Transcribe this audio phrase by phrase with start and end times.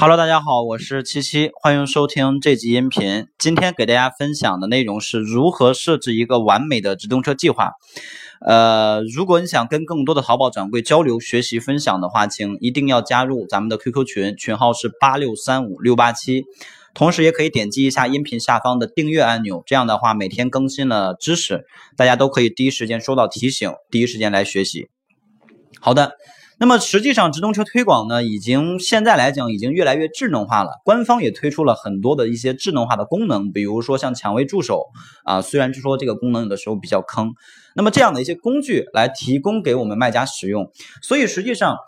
[0.00, 3.26] Hello，大家好，我是七七，欢迎收听这集音频。
[3.36, 7.72] 今天给大家分享的内容是如何设置一个完美的直通车计划。
[8.40, 16.44] 呃，如果你想跟更多的淘宝掌柜交流、学习、分享的话，请一定要加入咱们的 QQ 群，群号是八六三五六八七。
[16.94, 21.66] 同时，也可以点击一下音频下方的订阅按钮，这样的话，每天更新了知识，
[21.98, 24.88] 大家都可以第一时间收到提醒，第一时间来学习。
[25.78, 26.12] 好的。
[26.62, 30.82] 那么实际上，直通车推广呢，已经现在来讲已经越来越智能化了。
[30.84, 34.84] 官方也推出了很多的一些智能化的功能，比如说像蔷薇助手
[35.24, 37.32] 啊，虽然就说这个功能有的时候比较坑，
[37.74, 40.70] 那么这样的一些工具来提供给我们卖家使用。
[41.00, 41.78] 所以实际上，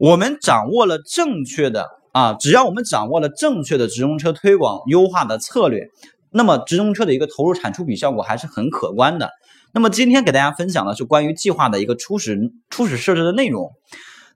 [0.00, 5.90] 我们掌握了正确的啊，只要我们掌握了正确的直通车推广优化的策略，
[6.32, 9.30] 那么直通车的一个投入产出比效果还是很可观的。
[9.72, 13.70] 那么今天给大家分享的是关于计划的一个初始初始设置的内容。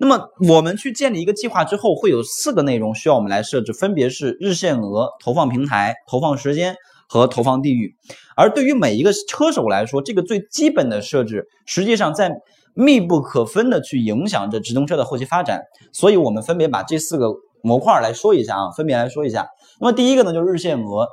[0.03, 6.75] 那么我们去建立一个计划之后，会有四个内容需要我们来设置，分别是日限额、投放平台、投放时间
[7.09, 7.95] 和投放地域。
[8.37, 12.33] 而对于每一个车手来说，这个最基本的设置，实际上在
[12.75, 15.63] 密不可分的去影响着直通车的后期发展。
[15.93, 17.29] 所以我们分别把这四个
[17.63, 19.47] 模块来说一下啊，分别来说一下。
[19.81, 21.07] 那么第一个呢，就是日限额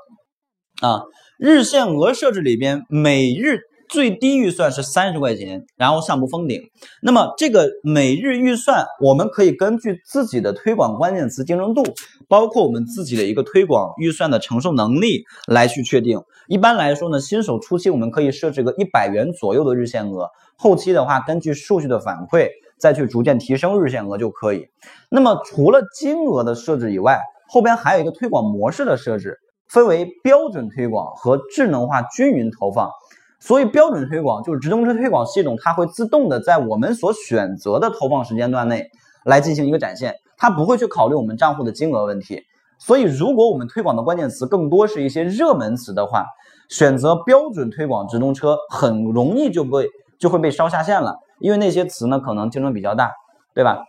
[0.81, 1.03] 啊，
[1.37, 3.59] 日限额设置里边每日。
[3.89, 6.61] 最低预算是三十块钱，然后上不封顶。
[7.01, 11.83] 那么这个每日预算，我们可以根据自己的推广关键词竞争度，
[12.27, 16.21] 包括我们自己的一个推广预算的承受能力来去确定。
[16.47, 24.67] 一般来说呢，新手初期我们可以设置个一百元左右的日限额，后期的话根据数据的反馈再去逐渐提升日限额就可以。
[25.09, 32.91] 那么除了金额的设置以外，后边还有一个推广模式的设置，分为标准推广和智能化均匀投放。
[33.39, 38.89] 所以标准推广就是直通车推广系统，它会自动的在我们所选择的投放时间段内
[39.23, 42.43] 来进行一个展现，它不会去考虑我们账户的金额问题。
[42.77, 46.25] 所以如果我们推广的关键词更多是一些热门词的话，
[46.69, 49.87] 选择标准推广直通车很容易就被
[50.17, 53.11] 就会被烧下线了，因为那些词呢可能竞争比较大，
[53.53, 53.83] 对吧？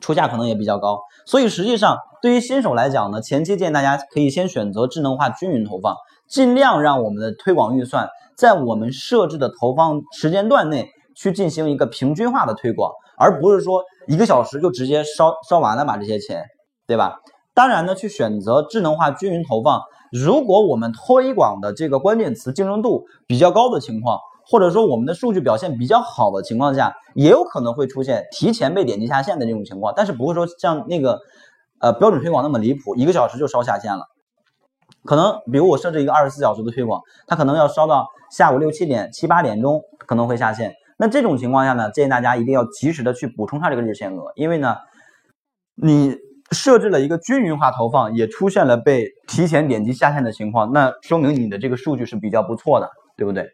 [0.00, 1.00] 出价可能也比较高。
[1.26, 5.94] 所以实际上对于新手来讲呢，前期建议大家可以先选择智能化均匀投放，
[6.30, 8.08] 尽量让我们的推广预算。
[8.36, 16.44] 在我们设置的投放时间段内去进行一个平均化的推广，而不是说一个小时就直接烧烧完了把这些钱，
[16.86, 17.18] 对吧？
[17.52, 19.82] 当然呢，去选择智能化均匀投放。
[20.10, 24.18] 如果我们推广的这个关键词竞争度比较高的情况，
[24.50, 31.18] 或者说我们的数据表现比较好的情况下，也有可能会出现提前被点击下线的这种情况，但是不会说像那个
[31.80, 34.06] 呃标准推广那么离谱，一个小时就烧下线了。
[35.04, 40.74] 可能比如我设置一个二十四小时的推广，它可能要烧到下午六七点、七八点钟可能会下线。
[40.98, 44.76] 那这种情况下呢，建议大家一定要及时的去补充它这个日限额，因为呢，
[45.74, 46.14] 你
[46.50, 53.48] 设置了一个均匀化投放，也出现了被提前点击下线的情况，那说明你的这个数据是比较不错的，对不对？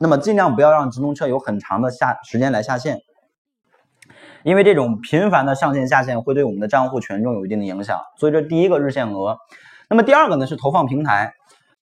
[0.00, 2.98] 那么尽量不要让直通车有很长的下时间来下线，
[4.42, 8.00] 因为这种频繁的上线下线会对我们的账户权重有一定的影响。
[8.18, 9.38] 所以这第一个日限额。
[9.90, 11.32] 那么第二个呢是投放平台，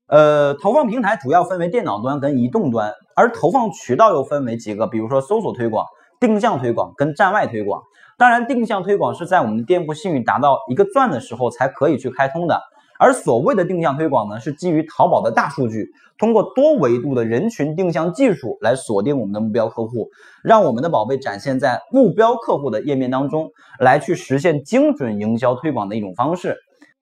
[0.07, 5.85] 呃，投放平台主要分为电脑端跟移动端，而投放渠道又分为几个，比如说搜索推广、
[6.21, 7.83] 定向推广跟站外推广。
[8.17, 12.63] 当然，定向推广是在我们店铺信誉达到一个钻的时候才可以去开通的，
[12.99, 20.09] 而所谓的定向推广呢，是基于淘宝的大数据，通过多维度的人群定向技术来锁定我们的目标客户，
[20.43, 23.51] 让我们的宝贝展现在目标客户的页面当中，
[23.81, 26.57] 来去实现精准营销推广的一种方式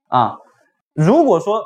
[0.08, 0.38] 啊。
[0.94, 1.64] 如果说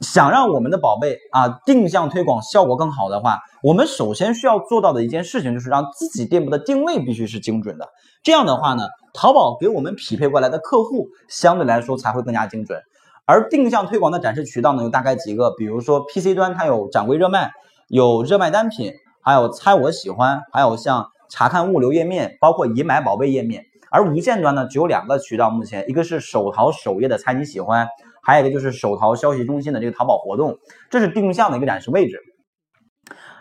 [0.00, 7.88] 想让我们的宝贝啊定向推广效果更好的话，我们首先需要做到的一件事情就是让自己店铺的定位必须是精准的。
[8.22, 12.78] 这样的话呢，淘宝给我们匹配过来的客户相对来说才会更加精准。
[13.24, 17.52] 而定向推广的展示渠道呢，有大概几个，比如说 PC 端它有掌柜热卖，
[17.88, 18.92] 有热卖单品，
[19.22, 23.64] 还有猜我喜欢，还有像查看物流页面，包括已买宝贝页面。
[23.90, 27.88] 而无线端呢，只有两个渠道，目前一个是手淘首页的猜你喜欢。
[28.22, 30.58] 还有一个就是手淘消息中心的这个淘宝活动，
[30.90, 32.20] 这是定向的一个展示位置。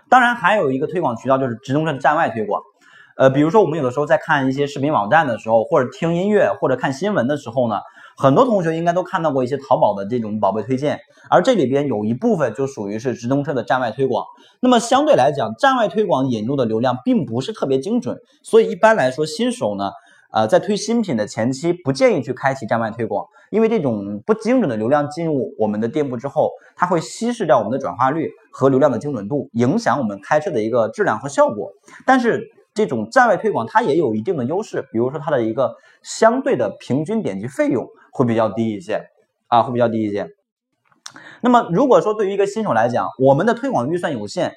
[0.09, 2.61] 当然，还有一个推广渠道就是直通车的站外推广。
[3.15, 7.79] 呃，比如说我们有的时候在看一些视频网站的时候，或者听音乐，或者看新闻的时候呢，
[8.17, 10.99] 很多同学应该都看到过一些淘宝的这种宝贝推荐，
[11.29, 14.25] 而这里边有一部分就属于是直通车的站外推广。
[14.61, 19.91] 那么相对来讲，站外推广引入的流量并不是特别精准，所以一般来说新手呢。
[20.31, 31.71] 呃，在推新品的前期，不建议去开启站外推广，因为这种不精准的流量进入我们的店铺之后，它会稀释掉我们的转化率和流量的精准度，影响我们开设的一个质量和效果。
[32.05, 39.03] 但是这种站外推广它也有一定的优势，比如说它的一个相对的平均点击费用会比较低一些
[39.47, 40.29] 啊，会比较低一些。
[41.41, 44.53] 那么如果说对于一个新手来讲，我们的推广预算有限，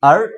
[0.00, 0.30] 而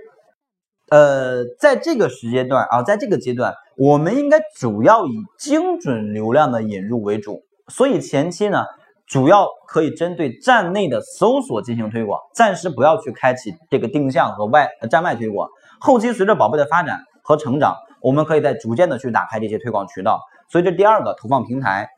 [0.93, 8.65] 呃在这个时间段啊，在这个阶段，我们应该主要以精准流量的引入为主，所以前期呢。
[9.05, 15.51] 主要可以针对站内的搜索进行推广，暂时不要去开启这个定向和外站外推广。
[15.81, 20.19] 后期随着宝贝的发展和成长，我们可以再逐渐的去打开这些推广渠道。
[20.49, 21.91] 所以这第二个投放平台，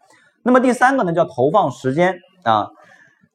[0.43, 2.67] 那么第三个呢叫投放时间啊。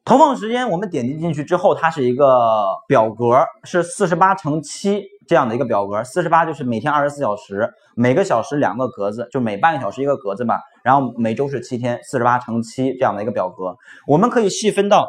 [0.04, 5.04] 投放时间我们点击进去之后，它是一个表格，是四十八乘七。
[5.30, 10.56] 这样的一个表格，四十八就是每天二十四小时，每个小时两个格子，就每半个小时一个格子嘛。
[10.82, 13.76] 然后每周是七天，四十八乘七这样的一个表格，
[14.08, 15.08] 我们可以细分到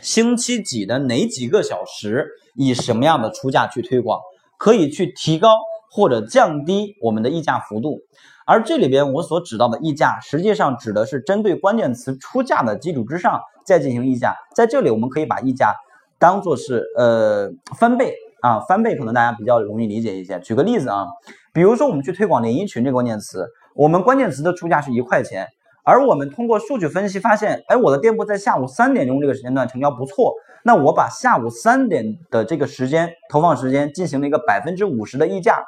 [0.00, 2.26] 星期几的哪几个小时，
[2.56, 4.18] 以什么样的出价去推广，
[4.58, 5.56] 可以去提高
[5.92, 8.00] 或者降低我们的溢价幅度。
[8.44, 14.34] 而这里边我所指到的溢价，实际上指的是针对关键词出价的基础之上再进行溢价。
[14.56, 15.76] 在这里，我们可以把溢价
[16.18, 17.48] 当做是呃
[17.78, 18.12] 翻倍。
[18.42, 20.40] 啊，翻倍可能大家比较容易理解一些。
[20.40, 21.06] 举个例子啊，
[21.54, 23.46] 比如说我们去推广连衣裙这个关键词，
[23.76, 25.46] 我们关键词的出价是一块钱，
[25.84, 30.34] 而我们通过数据分析发现，哎，我的店铺在下午三点钟这个时间段成交不错，
[30.64, 35.62] 那我把下午三点的这个时间投放时间进行了一个百分之五十的溢价，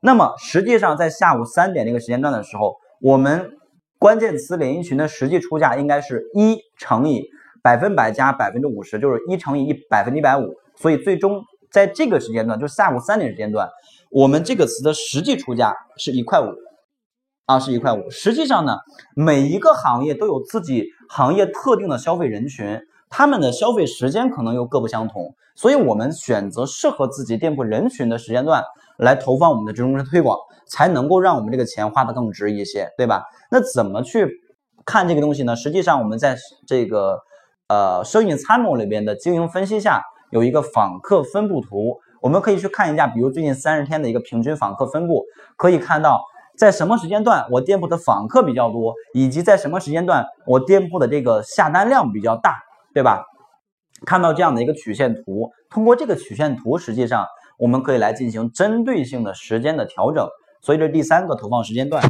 [0.00, 3.52] 那么实际上在下午三点这个时间段的时候，我们
[3.98, 7.24] 关键词连衣裙的实际出价应该是一乘以
[7.62, 11.42] 百分百加百分之五十，就是一乘以一百分之一百五，所以最终。
[11.70, 13.68] 在这个时间段，就下午三点时间段，
[14.10, 16.54] 我们这个词的实际出价是一块五，
[17.46, 18.10] 啊，是一块五。
[18.10, 18.78] 实际上呢，
[19.14, 22.80] 每一个行业都有自己行业特定的消费人群，
[23.10, 28.62] 他们的消费时间可能又各不相同，所以我们选择适合自己店铺人群的时间段
[28.96, 33.24] 来投放我们的直通车推广，才能够让我们这个钱花的更值一些，对吧？
[33.50, 34.26] 那怎么去
[34.86, 35.54] 看这个东西呢？
[35.54, 36.36] 实际上，我们在
[36.66, 37.18] 这个
[37.68, 40.02] 呃生意参谋里边的经营分析下。
[40.30, 45.24] 有一个访客分布图，我们可以去看一下，比如最近三十天的一个平均访客分布，
[45.56, 46.20] 可以看到
[46.56, 52.56] 在什么时间段我店铺的访客比较多，以及在什么时间段我店铺的这个下单量比较大，
[52.92, 53.24] 对吧？
[54.06, 57.26] 看到这样的一个曲线图，通过这个曲线图，实际上
[57.58, 60.28] 我们可以来进行针对性的时间的调整。
[60.60, 62.02] 所以这第三个投放时间段，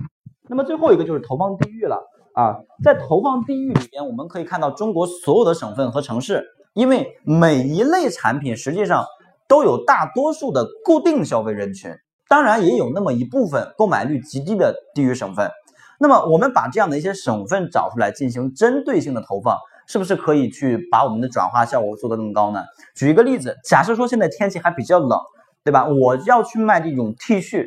[0.49, 2.03] 那么最后一个就是投放地域了
[2.35, 6.45] 啊，在投放地域里边，我们可以看到中国所有的省份和城市。
[6.79, 9.05] 因为每一类产品实际上
[9.49, 11.91] 都有大多数的固定消费人群，
[12.29, 15.51] 当然也有那么一部分购买率极低的地域省份。
[15.99, 19.59] 那么我们把这样的一些省份找出来进行针对性的投放，
[19.89, 22.63] 是不是可以去把我们的转化效果做得更高呢？
[22.95, 25.19] 举一个例子，假设说现在天气还比较冷，
[25.65, 25.85] 对吧？
[25.89, 27.67] 我要去卖这种 T 恤、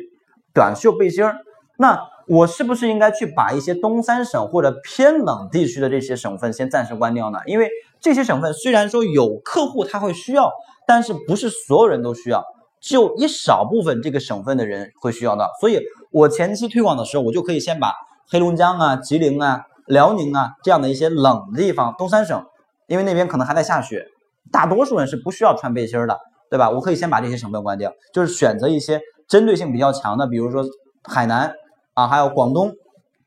[0.54, 1.36] 短袖背心儿，
[1.76, 7.40] 那我是不是应该去把一些东三省或者偏冷地区的这些省份先暂时关掉呢？
[7.44, 7.68] 因为
[8.02, 10.50] 这些省份虽然说有客户他会需要，
[10.86, 12.44] 但是不是所有人都需要，
[12.80, 15.48] 只有一少部分这个省份的人会需要到。
[15.60, 17.92] 所以我前期推广的时候，我就可以先把
[18.28, 22.44] 黑龙江啊、吉林啊、辽宁啊这样的一些冷的地方，东三省，
[22.88, 24.04] 因为那边可能还在下雪，
[24.50, 26.18] 大多数人是不需要穿背心的，
[26.50, 26.70] 对吧？
[26.70, 30.64] 我可以先把这些省份关掉，就是选择一些针对性比较强的，比如说
[31.04, 31.54] 海南
[31.94, 32.72] 啊，还有广东，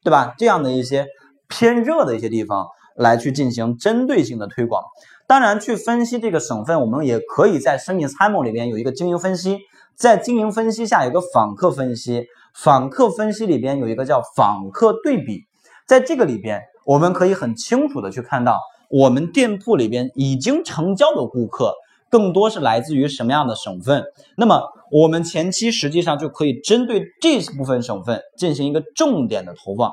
[0.04, 0.34] 对吧？
[0.38, 1.08] 这样的一些
[1.48, 2.68] 偏热的一些地方。
[2.96, 4.84] 来去进行针对性的推广，
[5.28, 9.60] 当然去分析这个省份，我们也可以在生意参谋里边有一个经营分析，
[9.96, 15.44] 在经营分析下有个访客分析，访客分析里边有一个叫访客对比，
[15.86, 18.60] 在这个里边我们可以很清楚的去看到，
[18.90, 21.74] 我们店铺里边已经成交的顾客
[22.10, 24.04] 更多是来自于什么样的省份，
[24.38, 24.62] 那么
[24.92, 29.92] 我们前期实际上就可以针对这部分省份进行一个重点的投放，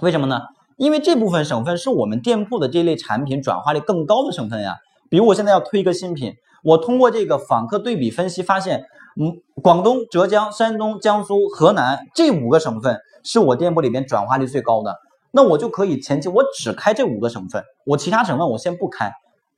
[0.00, 0.40] 为什么呢？
[0.80, 4.78] 因为这部分省份是我们店铺的这类产品转化率更高的省份呀。
[5.10, 6.32] 比如我现在要推一个新品，
[6.64, 8.86] 我通过这个访客对比分析发现，
[9.20, 14.96] 嗯，广东、浙江、山东、江苏、河南这五个省份是我店铺里边转化率最高的，
[15.32, 19.12] 那我就可以前期我只开这五个省份，我其他省份我先不开，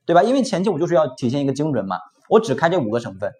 [0.05, 0.23] 对吧？
[0.23, 3.31] 因为前期我就是要体现一个精准嘛，我只开这五个省份。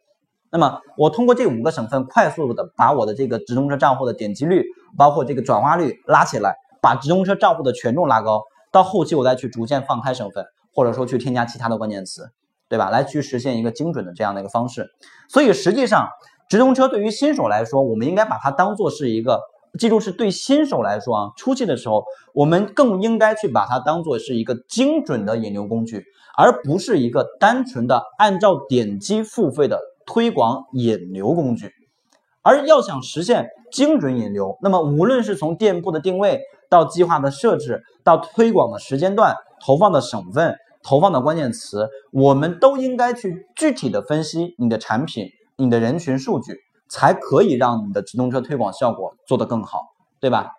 [0.50, 4.64] 那么我通过这五个省份快速的把我的这个直通车账户的点击率，
[4.98, 6.56] 包括这个转化率拉起来。
[6.84, 10.44] 把直通车账户的权重拉高，到后期我再去逐渐放开省份，
[10.76, 12.30] 或者说去添加其他的关键词，
[12.68, 12.90] 对吧？
[12.90, 14.90] 来去实现一个精准的这样的一个方式。
[15.30, 16.10] 所以实际上，
[16.50, 19.40] 直通车对于新手来说，我们应该把它当做是一个，
[19.80, 26.04] 记住是对新手来说啊，初期的时候，我们更应该去把它当做是一个精准的引流工具，
[26.38, 31.72] 而不是一个单纯的按照点击付费的推广引流工具。
[32.42, 36.42] 而要想实现精准引流，那么无论是从店铺的定位
[36.74, 46.58] 到计划的设置，到推广的时间段、投放的省份、投放的关键词，我们都应该去具体的分析你的产品、你的人群数据，
[46.90, 49.82] 才可以让你的直通车推广效果做得更好，
[50.20, 50.50] 对吧？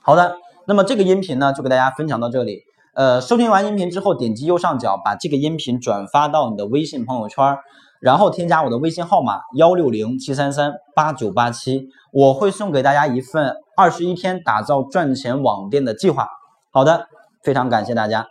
[0.00, 0.36] 好的，
[0.68, 2.60] 那么这个音频呢，就给大家分享到这里。
[2.94, 7.58] 呃，收听完音频之后，点击右上角把这个音频转发到你的微信朋友圈。
[8.00, 16.28] 然后添加我的微信号码幺六零七三三八九八七，我会送给大家一份二十一天打造赚钱网店的计划。
[16.70, 17.08] 好的，
[17.42, 18.28] 非常感谢大家。